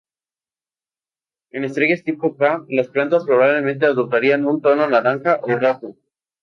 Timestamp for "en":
1.51-1.63